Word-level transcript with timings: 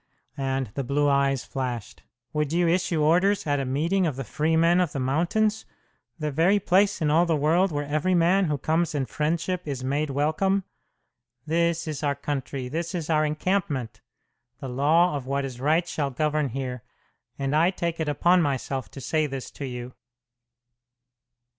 and 0.35 0.71
the 0.73 0.83
blue 0.83 1.07
eyes 1.07 1.45
flashed. 1.45 2.01
"Would 2.33 2.51
you 2.51 2.67
issue 2.67 3.03
orders 3.03 3.45
at 3.45 3.59
a 3.59 3.65
meeting 3.65 4.07
of 4.07 4.15
the 4.15 4.23
free 4.23 4.55
men 4.57 4.81
of 4.81 4.93
the 4.93 4.99
mountains 4.99 5.63
the 6.17 6.31
very 6.31 6.59
place 6.59 7.03
in 7.03 7.11
all 7.11 7.27
the 7.27 7.35
world 7.35 7.71
where 7.71 7.85
every 7.85 8.15
man 8.15 8.45
who 8.45 8.57
comes 8.57 8.95
in 8.95 9.05
friendship 9.05 9.61
is 9.67 9.83
made 9.83 10.09
welcome? 10.09 10.63
This 11.45 11.87
is 11.87 12.01
our 12.01 12.15
country. 12.15 12.67
This 12.67 12.95
is 12.95 13.11
our 13.11 13.23
encampment. 13.23 14.01
The 14.59 14.69
law 14.69 15.15
of 15.15 15.27
what 15.27 15.45
is 15.45 15.61
right 15.61 15.87
shall 15.87 16.09
govern 16.09 16.49
here; 16.49 16.81
and 17.37 17.55
I 17.55 17.69
take 17.69 17.99
it 17.99 18.09
upon 18.09 18.41
myself 18.41 18.89
to 18.89 19.01
say 19.01 19.27
this 19.27 19.51
to 19.51 19.65
you!" 19.65 19.93